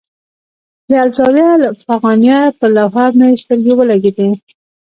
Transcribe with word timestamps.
د 0.89 0.91
الزاویة 1.05 1.49
الافغانیه 1.57 2.39
پر 2.59 2.69
لوحه 2.77 3.05
مې 3.17 3.29
سترګې 3.41 3.73
ولګېدې. 3.75 4.29